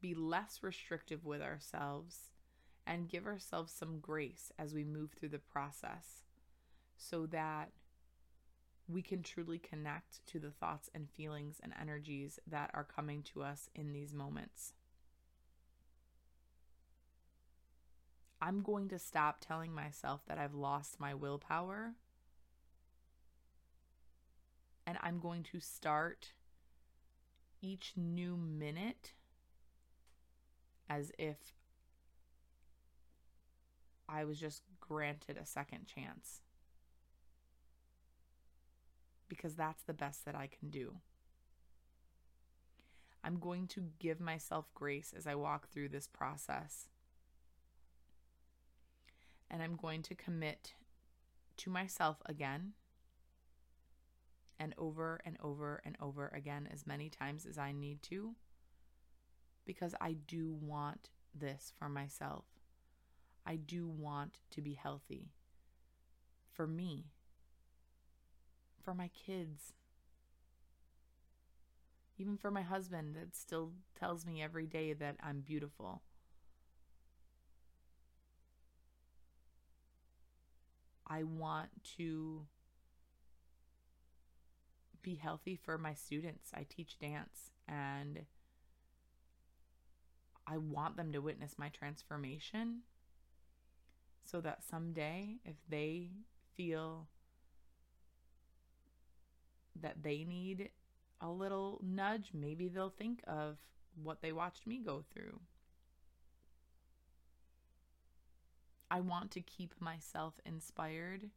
be 0.00 0.14
less 0.14 0.60
restrictive 0.62 1.24
with 1.24 1.42
ourselves 1.42 2.30
and 2.86 3.08
give 3.08 3.26
ourselves 3.26 3.72
some 3.72 3.98
grace 3.98 4.52
as 4.58 4.72
we 4.72 4.84
move 4.84 5.10
through 5.10 5.30
the 5.30 5.38
process 5.38 6.22
so 6.96 7.26
that 7.26 7.72
we 8.88 9.02
can 9.02 9.22
truly 9.22 9.58
connect 9.58 10.24
to 10.26 10.38
the 10.38 10.50
thoughts 10.50 10.88
and 10.94 11.10
feelings 11.10 11.60
and 11.62 11.74
energies 11.78 12.38
that 12.46 12.70
are 12.72 12.84
coming 12.84 13.22
to 13.22 13.42
us 13.42 13.68
in 13.74 13.92
these 13.92 14.14
moments. 14.14 14.72
I'm 18.40 18.62
going 18.62 18.88
to 18.88 18.98
stop 18.98 19.40
telling 19.40 19.74
myself 19.74 20.22
that 20.28 20.38
I've 20.38 20.54
lost 20.54 21.00
my 21.00 21.12
willpower 21.12 21.94
and 24.88 24.96
I'm 25.02 25.20
going 25.20 25.42
to 25.52 25.60
start 25.60 26.32
each 27.60 27.92
new 27.94 28.38
minute 28.38 29.12
as 30.88 31.12
if 31.18 31.36
I 34.08 34.24
was 34.24 34.40
just 34.40 34.62
granted 34.80 35.36
a 35.36 35.44
second 35.44 35.84
chance. 35.94 36.40
Because 39.28 39.56
that's 39.56 39.82
the 39.82 39.92
best 39.92 40.24
that 40.24 40.34
I 40.34 40.46
can 40.46 40.70
do. 40.70 40.94
I'm 43.22 43.38
going 43.38 43.66
to 43.66 43.82
give 43.98 44.20
myself 44.20 44.70
grace 44.74 45.12
as 45.14 45.26
I 45.26 45.34
walk 45.34 45.68
through 45.68 45.90
this 45.90 46.06
process. 46.06 46.88
And 49.50 49.62
I'm 49.62 49.76
going 49.76 50.00
to 50.04 50.14
commit 50.14 50.72
to 51.58 51.68
myself 51.68 52.22
again 52.24 52.72
and 54.58 54.74
over 54.78 55.20
and 55.24 55.36
over 55.42 55.80
and 55.84 55.96
over 56.00 56.30
again 56.34 56.68
as 56.72 56.86
many 56.86 57.08
times 57.08 57.46
as 57.46 57.58
I 57.58 57.72
need 57.72 58.02
to 58.04 58.34
because 59.64 59.94
I 60.00 60.14
do 60.14 60.56
want 60.60 61.10
this 61.34 61.72
for 61.78 61.88
myself. 61.88 62.44
I 63.46 63.56
do 63.56 63.86
want 63.86 64.40
to 64.50 64.60
be 64.60 64.74
healthy 64.74 65.28
for 66.52 66.66
me, 66.66 67.04
for 68.82 68.94
my 68.94 69.08
kids, 69.08 69.74
even 72.18 72.36
for 72.36 72.50
my 72.50 72.62
husband 72.62 73.14
that 73.14 73.36
still 73.36 73.72
tells 73.98 74.26
me 74.26 74.42
every 74.42 74.66
day 74.66 74.92
that 74.94 75.16
I'm 75.22 75.40
beautiful. 75.40 76.02
I 81.06 81.22
want 81.22 81.70
to 81.96 82.46
be 85.08 85.14
healthy 85.14 85.56
for 85.56 85.78
my 85.78 85.94
students. 85.94 86.50
I 86.54 86.66
teach 86.68 86.98
dance 86.98 87.50
and 87.66 88.26
I 90.46 90.58
want 90.58 90.98
them 90.98 91.12
to 91.12 91.20
witness 91.20 91.54
my 91.56 91.70
transformation 91.70 92.80
so 94.22 94.42
that 94.42 94.62
someday, 94.68 95.36
if 95.46 95.56
they 95.66 96.10
feel 96.56 97.08
that 99.80 100.02
they 100.02 100.24
need 100.24 100.68
a 101.22 101.30
little 101.30 101.80
nudge, 101.82 102.32
maybe 102.34 102.68
they'll 102.68 102.90
think 102.90 103.22
of 103.26 103.56
what 104.02 104.20
they 104.20 104.32
watched 104.32 104.66
me 104.66 104.82
go 104.84 105.04
through. 105.14 105.40
I 108.90 109.00
want 109.00 109.30
to 109.30 109.40
keep 109.40 109.74
myself 109.80 110.34
inspired 110.44 111.30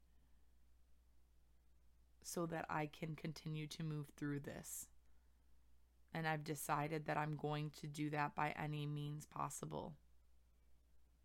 so 2.24 2.46
that 2.48 2.66
I 2.70 2.88
can 2.88 3.16
continue 3.16 3.68
to 3.68 3.84
move 3.84 4.08
through 4.16 4.42
this. 4.42 4.88
And 6.14 6.28
I've 6.28 6.44
decided 6.44 7.06
that 7.06 7.18
I'm 7.18 7.38
going 7.38 7.72
to 7.82 7.88
do 7.88 8.10
that 8.10 8.36
by 8.36 8.54
any 8.62 8.86
means 8.86 9.26
possible. 9.26 9.94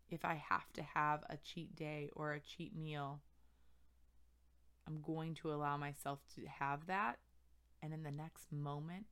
If 0.09 0.23
I 0.23 0.41
have 0.49 0.71
to 0.73 0.83
have 0.83 1.23
a 1.29 1.37
cheat 1.37 1.75
day 1.75 2.09
or 2.15 2.31
a 2.31 2.39
cheat 2.39 2.75
meal, 2.75 3.19
I'm 4.87 5.01
going 5.01 5.35
to 5.35 5.51
allow 5.51 5.75
myself 5.75 6.19
to 6.35 6.45
have 6.45 6.87
that. 6.87 7.17
And 7.83 7.93
in 7.93 8.03
the 8.03 8.11
next 8.11 8.51
moment, 8.51 9.05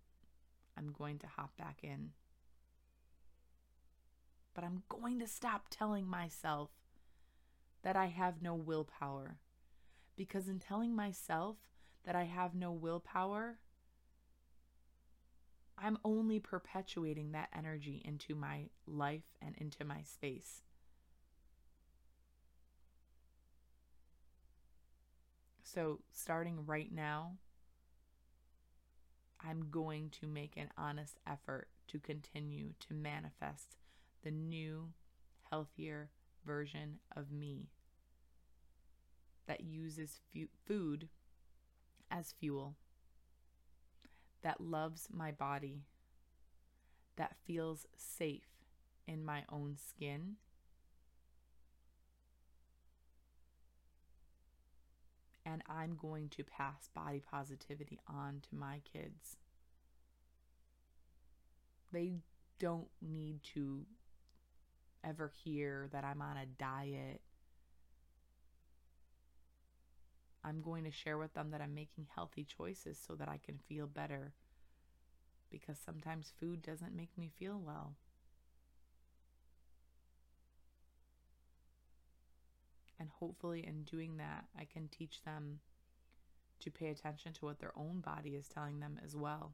I'm 0.78 0.91
going 0.91 1.19
to 1.19 1.28
hop 1.28 1.58
back 1.58 1.80
in. 1.84 2.12
But 4.54 4.63
I'm 4.63 4.84
going 4.88 5.19
to 5.19 5.28
stop 5.28 5.67
telling 5.69 6.08
myself 6.08 6.69
that 7.84 7.98
I 7.98 8.08
have 8.08 8.41
no 8.41 8.56
willpower. 8.56 9.38
Because 10.15 10.48
in 10.48 10.60
telling 10.60 10.95
myself 10.95 11.58
that 12.06 12.15
I 12.15 12.24
have 12.24 12.56
no 12.56 12.72
willpower, 12.72 13.60
I'm 15.78 15.98
only 16.06 16.39
perpetuating 16.39 17.32
that 17.32 17.50
energy 17.56 18.02
into 18.06 18.36
my 18.36 18.70
life 18.88 19.24
and 19.41 19.56
into 19.58 19.84
my 19.84 20.04
space. 20.04 20.62
So, 25.63 26.00
starting 26.13 26.65
right 26.65 26.91
now, 26.94 27.34
I'm 29.41 29.68
going 29.70 30.10
to 30.22 30.28
make 30.28 30.54
an 30.56 30.70
honest 30.78 31.20
effort 31.28 31.68
to 31.88 32.00
continue 32.00 32.74
to 32.88 32.94
manifest 32.94 33.78
the 34.24 34.32
new, 34.32 34.94
healthier 35.50 36.10
version 36.46 37.00
of 37.15 37.32
me 37.32 37.68
that 39.48 39.62
uses 39.62 40.22
food 40.65 41.10
as 42.10 42.34
fuel, 42.39 42.76
that 44.41 44.62
loves 44.62 45.08
my 45.12 45.32
body, 45.32 45.84
that 47.15 47.36
feels 47.46 47.86
safe 47.96 48.65
in 49.08 49.24
my 49.24 49.44
own 49.52 49.76
skin. 49.78 50.36
And 55.46 55.62
I'm 55.70 55.96
going 55.96 56.30
to 56.30 56.44
pass 56.44 56.89
body 56.94 57.22
positivity 57.22 58.00
on 58.08 58.41
to 58.50 58.56
my 58.56 58.82
kids. 58.91 59.38
They 61.91 62.13
don't 62.60 62.89
need 63.02 63.44
to 63.54 63.86
ever 65.04 65.32
hear 65.44 65.88
that 65.91 66.04
I'm 66.04 66.22
on 66.22 66.38
a 66.38 66.46
diet 66.46 67.22
I'm 70.45 70.62
going 70.62 70.84
to 70.84 70.91
share 70.91 71.17
with 71.17 71.34
them 71.34 71.49
that 71.51 71.62
I'm 71.62 71.73
making 71.73 72.08
healthy 72.13 72.43
choices 72.45 72.99
so 73.05 73.15
that 73.15 73.27
I 73.27 73.39
can 73.43 73.58
feel 73.67 73.88
better. 73.88 74.34
Because 75.49 75.77
sometimes 75.84 76.34
food 76.39 76.62
doesn't 76.62 76.95
make 76.95 77.17
me 77.17 77.31
feel 77.39 77.60
well. 77.65 77.95
And 82.99 83.10
hopefully, 83.10 83.65
in 83.65 83.84
doing 83.84 84.17
that, 84.17 84.45
I 84.58 84.65
can 84.65 84.88
teach 84.88 85.23
them 85.23 85.60
to 86.60 86.71
pay 86.71 86.88
attention 86.88 87.34
to 87.34 87.45
what 87.45 87.60
their 87.60 87.73
own 87.75 87.99
body 87.99 88.36
is 88.36 88.47
telling 88.47 88.79
them 88.79 88.99
as 89.03 89.15
well. 89.15 89.53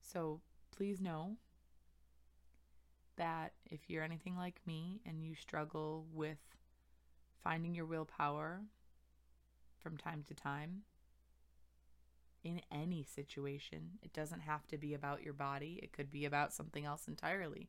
So 0.00 0.40
please 0.70 1.00
know 1.00 1.36
that 3.16 3.52
if 3.64 3.80
you're 3.88 4.02
anything 4.02 4.36
like 4.36 4.60
me 4.66 5.00
and 5.06 5.22
you 5.22 5.34
struggle 5.34 6.06
with 6.12 6.38
finding 7.42 7.74
your 7.74 7.86
willpower 7.86 8.62
from 9.82 9.96
time 9.96 10.22
to 10.28 10.34
time 10.34 10.82
in 12.44 12.60
any 12.70 13.02
situation, 13.04 13.98
it 14.02 14.12
doesn't 14.12 14.40
have 14.40 14.66
to 14.68 14.78
be 14.78 14.94
about 14.94 15.22
your 15.22 15.32
body, 15.32 15.78
it 15.82 15.92
could 15.92 16.10
be 16.10 16.24
about 16.24 16.52
something 16.52 16.84
else 16.84 17.06
entirely. 17.06 17.68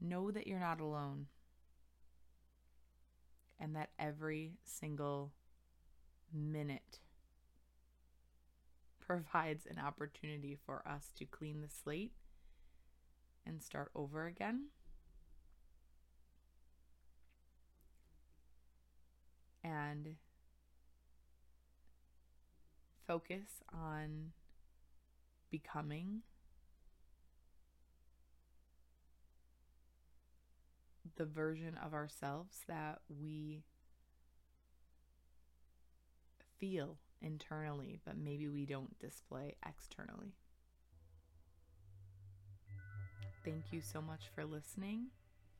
Know 0.00 0.30
that 0.30 0.46
you're 0.46 0.60
not 0.60 0.80
alone 0.80 1.26
and 3.60 3.74
that 3.74 3.90
every 3.98 4.52
single 4.64 5.32
minute 6.32 7.00
provides 9.00 9.66
an 9.66 9.78
opportunity 9.78 10.56
for 10.66 10.82
us 10.86 11.10
to 11.16 11.24
clean 11.24 11.60
the 11.60 11.68
slate 11.68 12.12
and 13.46 13.62
start 13.62 13.90
over 13.94 14.26
again. 14.26 14.66
And 19.64 20.16
focus 23.06 23.62
on 23.72 24.32
becoming 25.50 26.22
the 31.16 31.24
version 31.24 31.76
of 31.84 31.94
ourselves 31.94 32.60
that 32.68 33.00
we 33.08 33.64
feel 36.58 36.98
internally, 37.20 37.98
but 38.04 38.16
maybe 38.16 38.48
we 38.48 38.66
don't 38.66 38.98
display 38.98 39.56
externally. 39.66 40.34
Thank 43.48 43.72
you 43.72 43.80
so 43.80 44.02
much 44.02 44.24
for 44.34 44.44
listening, 44.44 45.06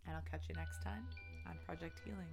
and 0.06 0.14
I'll 0.14 0.30
catch 0.30 0.46
you 0.46 0.54
next 0.56 0.82
time 0.84 1.06
on 1.48 1.56
Project 1.64 1.98
Healing. 2.04 2.28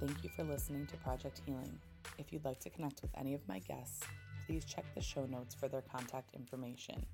Thank 0.00 0.24
you 0.24 0.30
for 0.34 0.44
listening 0.44 0.86
to 0.86 0.96
Project 0.96 1.42
Healing. 1.44 1.78
If 2.16 2.32
you'd 2.32 2.46
like 2.46 2.58
to 2.60 2.70
connect 2.70 3.02
with 3.02 3.10
any 3.14 3.34
of 3.34 3.46
my 3.46 3.58
guests, 3.58 4.00
please 4.46 4.64
check 4.64 4.86
the 4.94 5.02
show 5.02 5.26
notes 5.26 5.54
for 5.54 5.68
their 5.68 5.82
contact 5.82 6.34
information. 6.34 7.04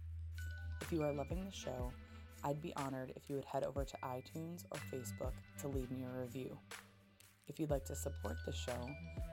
If 0.80 0.92
you 0.92 1.02
are 1.02 1.12
loving 1.12 1.44
the 1.44 1.50
show, 1.50 1.90
I'd 2.44 2.62
be 2.62 2.72
honored 2.76 3.12
if 3.16 3.28
you 3.28 3.34
would 3.34 3.44
head 3.44 3.64
over 3.64 3.84
to 3.84 3.96
iTunes 4.04 4.62
or 4.70 4.78
Facebook 4.94 5.32
to 5.62 5.66
leave 5.66 5.90
me 5.90 6.04
a 6.04 6.20
review. 6.20 6.56
If 7.48 7.58
you'd 7.58 7.70
like 7.70 7.86
to 7.86 7.96
support 7.96 8.36
the 8.46 8.52
show, 8.52 8.88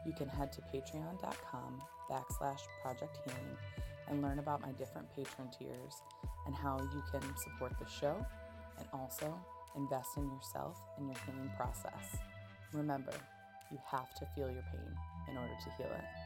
you 0.06 0.14
can 0.14 0.30
head 0.30 0.52
to 0.54 0.62
patreon.com 0.62 1.82
backslash 2.10 2.62
project 2.82 3.18
healing 3.26 3.58
and 4.08 4.22
learn 4.22 4.40
about 4.40 4.62
my 4.62 4.72
different 4.74 5.08
patron 5.16 5.50
tiers 5.58 6.02
and 6.46 6.56
how 6.56 6.80
you 6.80 7.04
can 7.12 7.22
support 7.38 7.74
the 7.80 7.90
show 7.90 8.16
and 8.78 8.88
also 8.94 9.34
invest 9.76 10.18
in 10.18 10.30
yourself 10.30 10.78
and 10.98 11.08
your 11.08 11.18
healing 11.26 11.52
process. 11.58 12.18
Remember, 12.74 13.14
you 13.72 13.80
have 13.90 14.14
to 14.16 14.26
feel 14.36 14.50
your 14.50 14.64
pain 14.72 14.96
in 15.30 15.38
order 15.38 15.54
to 15.64 15.70
heal 15.78 15.92
it. 15.92 16.25